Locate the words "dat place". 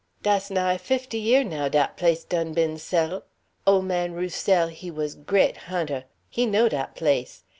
1.69-2.23, 6.67-7.43